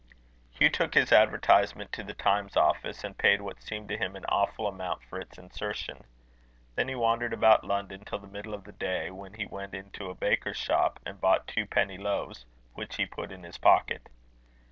Hugh 0.49 0.71
took 0.71 0.95
his 0.95 1.11
advertisement 1.11 1.91
to 1.91 2.01
the 2.03 2.15
Times 2.15 2.57
office, 2.57 3.03
and 3.03 3.15
paid 3.15 3.39
what 3.39 3.61
seemed 3.61 3.87
to 3.89 3.97
him 3.99 4.15
an 4.15 4.25
awful 4.29 4.65
amount 4.65 5.03
for 5.03 5.19
its 5.19 5.37
insertion. 5.37 6.05
Then 6.73 6.87
he 6.87 6.95
wandered 6.95 7.33
about 7.33 7.63
London 7.63 8.03
till 8.03 8.17
the 8.17 8.25
middle 8.25 8.55
of 8.55 8.63
the 8.63 8.71
day, 8.71 9.11
when 9.11 9.35
he 9.35 9.45
went 9.45 9.75
into 9.75 10.09
a 10.09 10.15
baker's 10.15 10.57
shop, 10.57 10.99
and 11.05 11.21
bought 11.21 11.45
two 11.45 11.67
penny 11.67 11.99
loaves, 11.99 12.45
which 12.73 12.95
he 12.95 13.05
put 13.05 13.31
in 13.31 13.43
his 13.43 13.59
pocket. 13.59 14.09